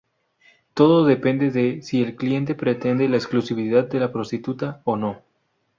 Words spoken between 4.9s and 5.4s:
no.